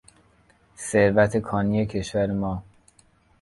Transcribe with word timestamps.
ثروت 0.77 1.37
کانی 1.37 1.85
کشور 1.85 2.31
ما 2.31 2.63